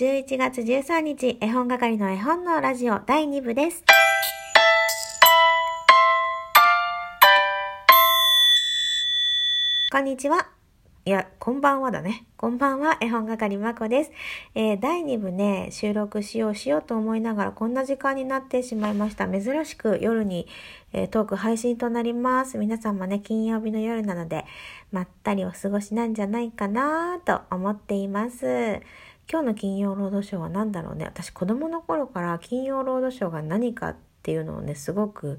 [0.00, 3.84] 11月13日、絵本係の絵本のラジオ第2部です。
[9.92, 10.46] こんにちは。
[11.04, 12.24] いや、こんばんはだね。
[12.38, 14.10] こんばんは、絵本係まこです。
[14.54, 19.28] えー、第2部ね、収録しようしようと思いながらこんな時間になってしまいました。
[19.28, 20.46] 珍しく夜に、
[20.94, 22.56] えー、トーク配信となります。
[22.56, 24.46] 皆さんもね、金曜日の夜なので、
[24.92, 28.80] まったりお過ごしなんじゃないかなと思っています。
[29.32, 31.04] 今日の金曜ロードショーは何だろうね。
[31.04, 35.38] 私子供の頃から金曜ロードショーが何かっていうのをね、すごく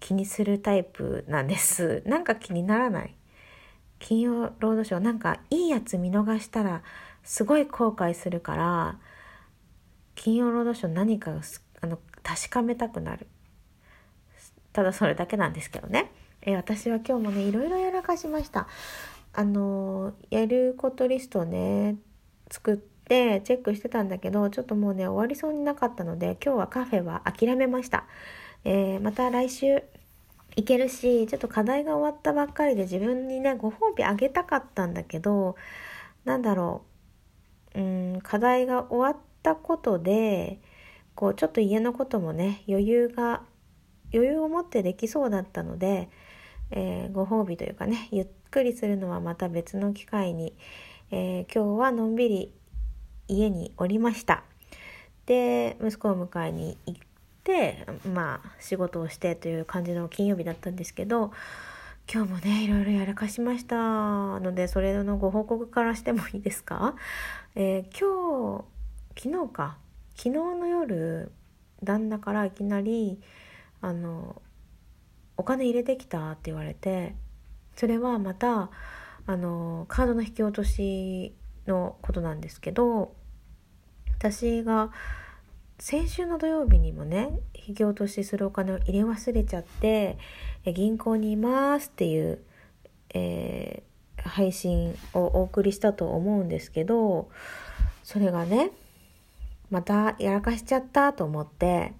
[0.00, 2.02] 気にするタイプなんです。
[2.08, 3.14] なんか気にならない？
[3.98, 6.82] 金曜ロードショーなんかいいやつ見逃したら
[7.24, 8.98] すごい後悔するから
[10.14, 11.32] 金曜ロードショー何か
[11.80, 13.26] あの確かめたくなる
[14.72, 16.10] ただそれだけなんですけどね、
[16.42, 18.66] え私は今日もねいろいろやらかしました
[19.32, 21.96] あのやることリストをね
[22.50, 28.04] 作ってチェックしてたんだけどちょっともうね終わりそうになかったので今日はカフェは諦めました、
[28.64, 29.82] えー、また来週
[30.56, 35.54] いけるし、ちょっと課題が終わったばっかりで自分にね、ご褒美あげたかったんだけど、
[36.24, 36.82] なんだろ
[37.74, 40.58] う、うん、課題が終わったことで、
[41.14, 43.42] こう、ちょっと家のこともね、余裕が、
[44.14, 46.08] 余裕を持ってできそうだったので、
[46.70, 50.56] えー、ご褒美というかね、ゆっくりするのはまた別の機会に、
[51.10, 52.54] えー、今日はのんびり
[53.28, 54.44] 家におりました。
[55.26, 57.00] で、息子を迎えに行っ
[57.46, 61.30] てまあ仕事をしてという感じの金曜日だったんですけど
[62.12, 63.76] 今日もねいろいろやらかしました。
[64.40, 66.94] のでそれのご報告からしてもいいですか、
[67.54, 68.64] えー、今
[69.16, 69.78] 日昨日か。
[70.16, 71.30] 昨日の夜
[71.82, 73.20] 旦那からいきなり
[73.82, 74.40] あの
[75.36, 77.14] お金入れてきたって言われて
[77.74, 78.70] それはまた
[79.26, 81.34] あのカードの引き落とし
[81.66, 83.14] のことなんですけど
[84.18, 84.90] 私が
[85.78, 90.16] 先週の土曜日にもね引き落としするお金を入れ忘れちゃって
[90.64, 92.38] 銀行にいますっていう、
[93.12, 97.28] えー、配信をお送りしたと思うんですけど
[98.02, 98.70] それがね
[99.70, 101.92] またやらかしちゃったと思って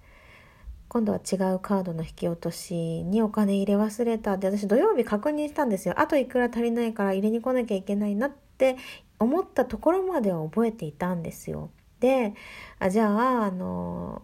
[0.87, 2.73] 今度は違うカードの引き落とし
[3.03, 8.77] にお金入れ忘れたって私土曜日確認したんですよあといくら足りないから入れに来なきゃいけないなって
[9.19, 11.69] 思ったところまでは覚えていたんですよ。
[11.99, 12.33] で
[12.79, 14.21] あじゃああの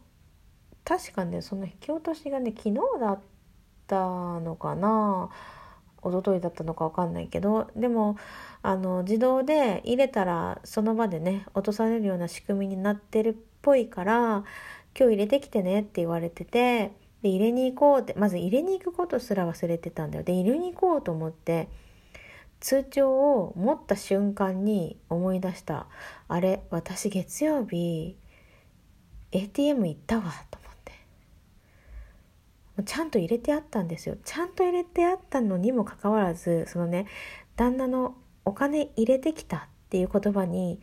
[0.85, 3.19] 確かねその引き落としがね昨日だっ
[3.87, 5.29] たのかな
[6.03, 8.17] 一昨日だったのか分かんないけどでも
[8.61, 14.43] あの自動で入れたらその場でね落とされるような仕組みになってるっぽいから
[14.97, 16.91] 今日入れてきてねって言われてて
[17.21, 20.23] で入れに行こうってまず入れに行くことすら忘れてたんだよ。
[20.23, 21.69] で入れに行こうと思って
[22.63, 25.85] 通帳を持った瞬間に思い出した。
[26.29, 28.15] あれ私月曜日
[29.33, 30.93] ATM 行ったわと思って。
[32.85, 34.15] ちゃんと入れてあったんですよ。
[34.23, 37.05] ちゃんと入れてあったのにもかかわらずそのね
[37.57, 38.15] 旦那の
[38.45, 40.79] お金入れてきたっていう言葉に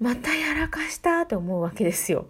[0.00, 2.24] またやらかしたと思うわけですよ。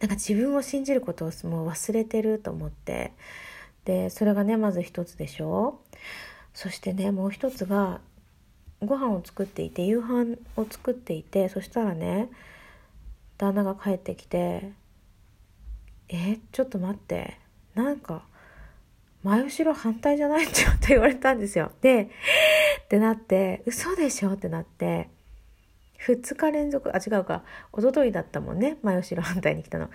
[0.00, 3.12] なんか自分を信じることをもう忘れてると思って。
[3.84, 5.82] でそれがねまず一つでしょ。
[6.60, 8.00] そしてねもう一つが
[8.80, 12.30] ご飯を作っていて夕飯を作っていてそしたらね
[13.36, 14.72] 旦那が帰ってきて
[16.10, 17.38] 「えちょっと待って
[17.76, 18.24] なんか
[19.22, 21.70] 前後ろ反対じゃない?」って言われたんですよ。
[21.80, 22.10] で
[22.82, 25.08] ってなって「嘘でしょ?」ってなって
[26.08, 29.90] 2日連続あ違うか一昨日だったもんね前後ろ反対に来たの。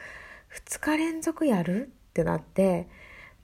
[0.65, 1.87] 2日連続やる？
[1.87, 2.87] ってなって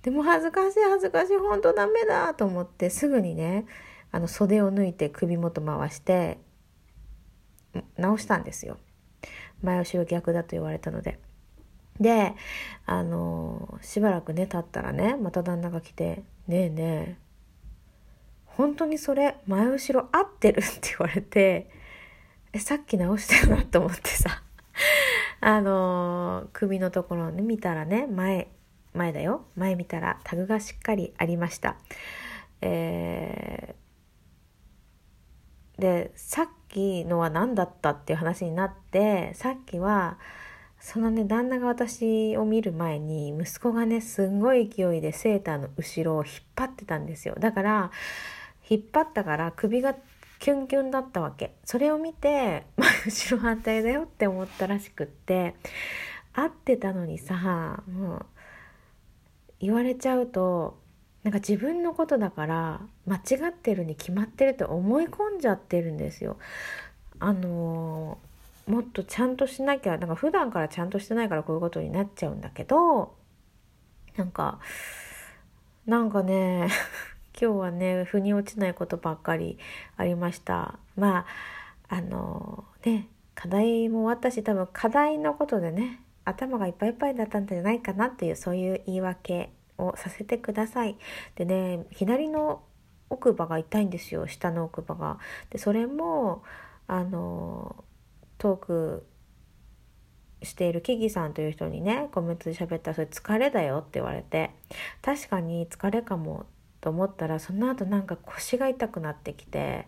[0.04, 3.66] でも恥ずかしい恥ずかしい本当ダメだと思ってすぐにね
[4.12, 6.40] あの袖を抜いて首元回して
[7.98, 8.78] 直したんですよ
[9.62, 11.20] 前後ろ逆だと言われたので
[12.00, 12.34] で
[12.86, 17.16] あのしばらくね経ったらねまた旦那が来て「ねえねえ
[18.46, 21.70] 本当にそれ前後ろ合ってる?」って言われて
[22.54, 24.42] えさっき直したよなと思ってさ
[25.42, 28.48] あの首のところをね見たらね前
[28.94, 29.45] 前だよ。
[29.56, 31.77] 前見たらタグがしっかりありました。
[32.62, 40.18] えー、でさっきのは何だったっていう話になってさっきは
[40.80, 47.35] そのね旦那が私を見る前に息子がねすんごい勢いでセーターの後ろを引っ張ってたんですよ。
[47.39, 47.92] だから
[48.69, 49.95] 引っ張ったから首が
[50.39, 51.56] キュンキュンだったわけ。
[51.65, 55.56] それを見て、 まあ、後ろ反対だよって思ったらしくって
[56.33, 58.25] 合ってたのにさもう
[59.59, 60.77] 言われちゃうと
[61.23, 66.38] なんか自分のことだから間違ってるに決まってると思い込んじゃってるんですよ。
[67.19, 68.17] あの
[68.67, 73.13] もっとちゃんとしなきゃなんか普段からちゃんとしてないからこういうことになっちゃうんだけど
[74.15, 74.59] なんか
[75.85, 76.69] なんかね
[77.41, 79.57] 今日はね腑に落ちないことばっかり
[79.97, 81.25] ありましたま
[81.89, 86.00] ああのね課題も終わったし多分課題のことでね
[86.30, 90.98] 頭がいっぱいいっぱいだったんじゃないかなっていうそういう言い訳をさせてください。
[91.36, 92.64] でね左の
[93.10, 94.28] 奥歯が痛いんですよ。
[94.28, 95.20] 下の奥歯が。
[95.50, 96.44] でそれも
[96.88, 97.84] あの
[98.38, 99.06] トーク
[100.44, 104.52] しているキギさんという人にねコメントで喋ったらそれ疲れだよって言われて
[105.02, 106.46] 確かに疲れかも
[106.81, 109.88] と思ったらその後なんか腰が痛くなってきて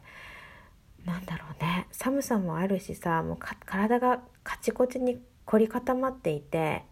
[1.05, 1.87] なんだろうね。
[1.91, 6.83] 寒さもあるしさもう体がカチコチに凝り固まっていて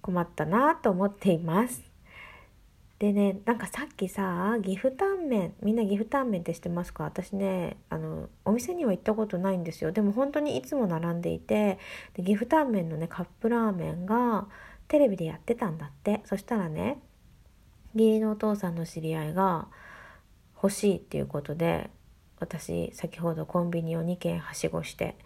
[0.00, 1.82] 困ったなと思っています。
[2.98, 7.02] でねなんかさっきさ岐阜タンメンみんな岐阜タンメンって知ってますか？
[7.04, 9.90] 私ねあのお店には行ったことないんですよ。
[9.90, 11.78] でも本当にいつも並んでいて
[12.14, 14.46] で岐阜タンメンのねカップラーメンが
[14.86, 16.20] テレビでやってたんだって。
[16.26, 16.98] そしたらね
[17.94, 19.66] 義理のお父さんの知り合いが
[20.54, 21.90] 欲しいっていうことで
[22.38, 25.16] 私先ほどコンビニを2軒はしごして、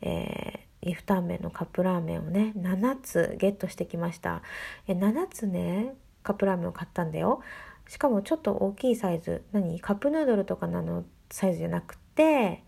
[0.00, 4.42] えー、岐阜タンメンのカップラーメンをね7つゲットしてきました。
[4.86, 7.40] え7つねカップラーメンを買ったんだよ。
[7.88, 9.42] しかもちょっと大きいサイズ。
[9.52, 9.80] 何？
[9.80, 12.62] カップヌードルとかなのサイズじゃなくて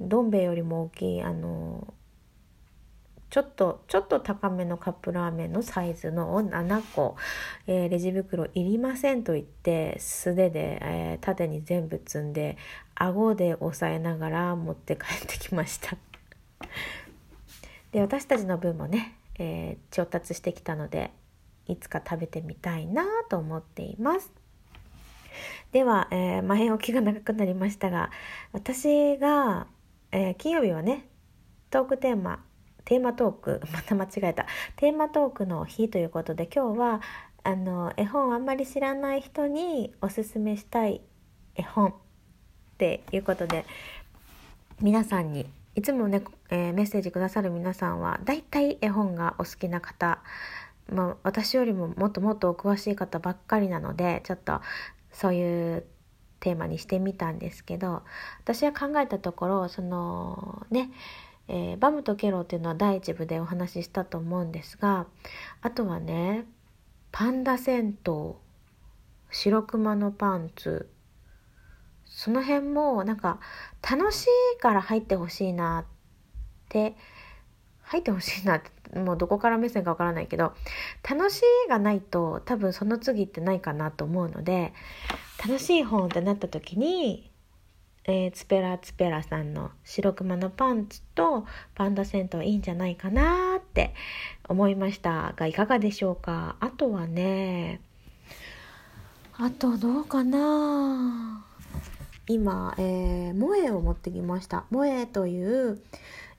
[0.00, 1.92] どん兵衛よりも大きいあの
[3.30, 7.16] ちょっとちょっと高めのカップラーメンのサイズのを7個、
[7.66, 12.56] えー、レジ袋いりませんと言って素手で、えー、縦に全部積んで
[12.94, 15.96] 顎で押さえながら持って帰ってきました。
[17.92, 21.10] で私たちの分もね、えー、調達してきたので
[21.66, 24.32] いつか食べてみたいなと思っています。
[25.72, 28.10] では、えー、前置きが長くなりましたが
[28.52, 29.66] 私が、
[30.10, 31.06] えー、金曜日はね
[31.70, 32.42] トークテーマ
[32.84, 34.46] テーマトーク また間違えた
[34.76, 37.00] テーマトークの日ということで今日は
[37.44, 41.02] あの絵本あんまり知らない人におすすめしたい
[41.54, 41.94] 絵本っ
[42.78, 43.64] ていうことで
[44.80, 45.46] 皆さんに
[45.78, 50.18] いつもね、えー、メッセージくださる皆さんはだいたい絵本がお好きな方
[50.90, 54.60] まあ、私よりももっともっとお詳しい方ばっかりなのでちょっと
[55.12, 55.84] そういう
[56.40, 58.02] テーマにしてみたんですけど
[58.42, 60.90] 私は考えたところそのね、
[61.46, 65.06] えー、バムとケロっていうのは第一部でお話ししたと思うんですが
[65.60, 66.44] あとはね
[67.12, 68.34] パンダ銭湯
[69.30, 70.88] 白熊のパンツ
[72.08, 73.38] その辺もなんか
[73.82, 74.26] 楽し
[74.56, 75.84] いから入ってほしいなっ
[76.68, 76.96] て
[77.82, 80.54] 入ってほしいなってもうどこから目線かわからないけど
[81.08, 84.72] 楽しいがないと多分その次ってないかなと思うので
[85.46, 87.30] 楽しい本ってなった時に、
[88.04, 93.94] えー、ツペラツペラさんの「白熊のパンツ」と「パンダ銭湯」いいんじゃないかなって
[94.48, 96.56] 思いましたがいかがでしょうか？
[96.60, 97.80] あとはね
[99.34, 101.44] あとどうかな？
[102.28, 104.64] 今、えー、萌えを持ってきました。
[104.70, 105.80] 萌えという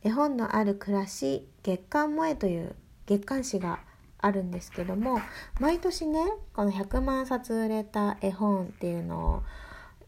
[0.04, 2.76] 絵本のある暮らし月刊萌えという
[3.06, 3.80] 月刊誌が
[4.20, 5.20] あるんですけども
[5.60, 9.44] 毎年ねこの100万冊売れた絵本っていうのを、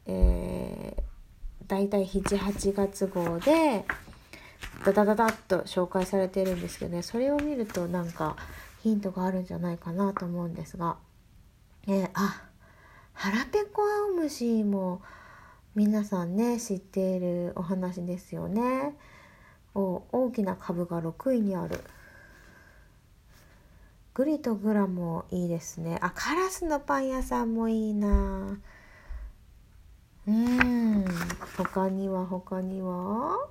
[0.06, 1.02] えー、
[1.68, 3.86] 大体78月号で
[4.86, 8.36] ダダダダッと紹介されてるんですけどねそれを見るとなんか
[8.84, 10.98] ヒントがあるんじゃないかなと思うんですが、
[11.88, 12.44] えー、あ
[13.14, 15.02] 腹ペコアオムシも
[15.74, 18.94] 皆さんね知っているお話ですよね。
[19.74, 21.80] お大きな株が6位にある。
[24.14, 25.98] グリとグラもいいですね。
[26.02, 28.60] あカラスのパン屋さんもいいな。
[30.28, 31.06] うん。
[31.58, 33.48] 他には他には。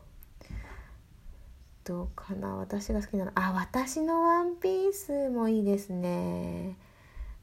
[1.84, 2.56] どうかな。
[2.56, 3.32] 私が好きなの。
[3.34, 6.76] あ私のワンピースもいいですね。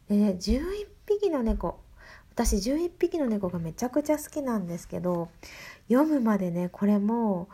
[0.08, 1.80] でね11匹の猫。
[2.38, 5.28] 私11匹の猫がめちゃくちゃ好きなんですけど
[5.90, 7.50] 読むまでねこれも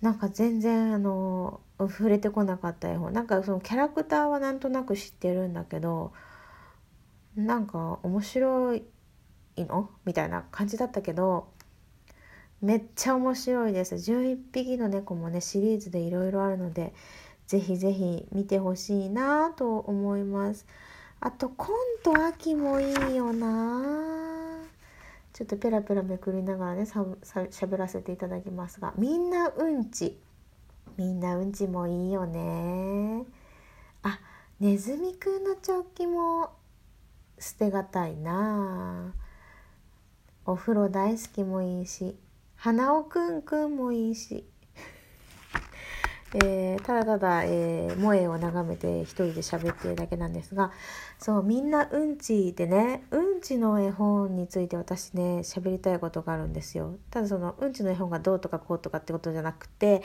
[0.00, 3.12] なんか全然あの触れてこなかった絵本。
[3.12, 6.14] なんかそのキャラクターはなんとなく知ってるんだけど
[7.36, 8.84] なんか面白い
[9.58, 9.90] の？
[10.06, 11.48] みたいな感じだったけど
[12.62, 13.96] めっちゃ面白いです。
[13.96, 16.94] 11匹の猫もねシリーズでいろいろあるので
[17.46, 20.64] ぜひぜひ見てほしいなと思います。
[21.24, 24.60] あと「コント秋」もいいよな。
[25.32, 28.92] ちょっとペラペラめくりながらねしゃべらせていただきますが。
[28.98, 30.20] みんなうんち。
[30.98, 33.24] みんなうんちもいいよね。
[34.02, 34.20] あ
[34.60, 36.50] ネズミくんのチョッキも
[37.38, 39.14] 捨てがたいな。
[40.44, 42.18] お風呂大好きもいいし
[42.54, 44.46] 花尾くんくんもいいし。
[46.36, 50.72] えー、ただただ、えー、萌えを眺めて一人で喋ってるだけなんですが
[51.18, 60.02] そうみんなうんちでねうんちの絵本について私ね喋りたいことがあるんですよただそのうんちの絵本がどうとかこうとかってことじゃなくて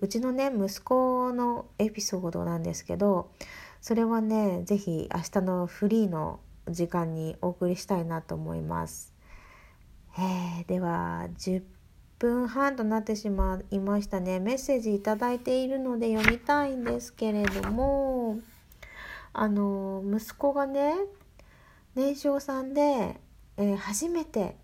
[0.00, 3.32] うちのね息子のエピソードなんですけど
[3.80, 9.12] それはね是非明日のフリーの時間にお送りしたいなと思います。
[10.16, 11.62] えー、では10
[12.22, 18.38] 分半となってしまいましたねメッセージ頂いているので読みたいんですけれども
[19.32, 20.94] あの息子がね
[21.96, 23.20] 年少さんで、
[23.56, 24.54] えー、初めて、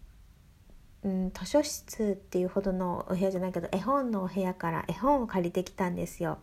[1.03, 6.39] うん、図書室っていうほどのお部屋じゃないけど絵本のお部屋から絵本を借りてきたんですよ。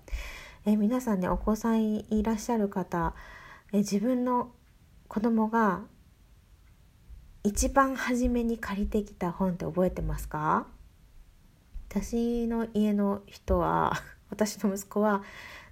[0.65, 3.15] えー、皆さんねお子さんいらっしゃる方、
[3.71, 4.51] えー、自分の
[5.07, 5.83] 子供が
[7.43, 10.67] 一番初めに借りてきた本って覚えてますか？
[11.89, 13.93] 私の家の人は
[14.29, 15.23] 私の息子は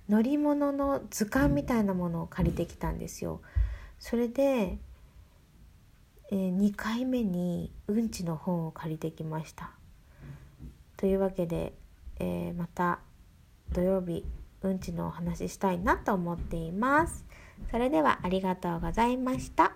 [0.10, 3.42] 乗り物の図鑑みたいなものを借りてきたんですよ。
[4.00, 4.78] それで、
[6.30, 9.72] えー、2回目にうんちの本を借りてきました。
[10.98, 11.74] というわけで、
[12.20, 13.00] えー、また
[13.72, 14.26] 土曜日
[14.62, 17.26] うんちのお話ししたいなと思っています。
[17.72, 19.73] それではありがとうございました。